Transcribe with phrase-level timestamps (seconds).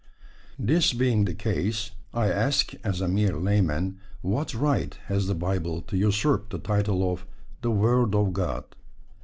[0.57, 5.81] This being the case, I ask, as a mere layman, what right has the Bible
[5.81, 7.27] to usurp the title of
[7.61, 8.63] "the word of God"?